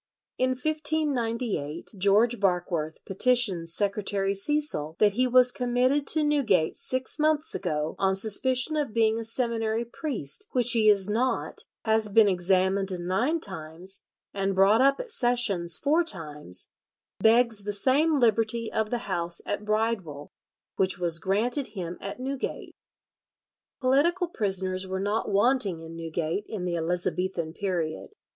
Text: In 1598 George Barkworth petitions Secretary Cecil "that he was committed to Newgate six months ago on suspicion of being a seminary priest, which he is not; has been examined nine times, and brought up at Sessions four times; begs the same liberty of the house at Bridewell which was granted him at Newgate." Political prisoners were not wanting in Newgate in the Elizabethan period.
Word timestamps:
In 0.39 0.49
1598 0.55 1.91
George 1.95 2.39
Barkworth 2.39 2.97
petitions 3.05 3.71
Secretary 3.75 4.33
Cecil 4.33 4.95
"that 4.97 5.11
he 5.11 5.27
was 5.27 5.51
committed 5.51 6.07
to 6.07 6.23
Newgate 6.23 6.75
six 6.75 7.19
months 7.19 7.53
ago 7.53 7.95
on 7.99 8.15
suspicion 8.15 8.75
of 8.75 8.95
being 8.95 9.19
a 9.19 9.23
seminary 9.23 9.85
priest, 9.85 10.47
which 10.53 10.71
he 10.71 10.89
is 10.89 11.07
not; 11.07 11.65
has 11.85 12.11
been 12.11 12.27
examined 12.27 12.89
nine 12.99 13.39
times, 13.39 14.01
and 14.33 14.55
brought 14.55 14.81
up 14.81 14.99
at 14.99 15.11
Sessions 15.11 15.77
four 15.77 16.03
times; 16.03 16.67
begs 17.19 17.63
the 17.63 17.71
same 17.71 18.19
liberty 18.19 18.71
of 18.73 18.89
the 18.89 19.05
house 19.05 19.39
at 19.45 19.65
Bridewell 19.65 20.31
which 20.77 20.97
was 20.97 21.19
granted 21.19 21.67
him 21.77 21.99
at 22.01 22.19
Newgate." 22.19 22.73
Political 23.81 24.29
prisoners 24.29 24.87
were 24.87 24.99
not 24.99 25.29
wanting 25.29 25.79
in 25.79 25.95
Newgate 25.95 26.45
in 26.47 26.65
the 26.65 26.75
Elizabethan 26.75 27.53
period. 27.53 28.15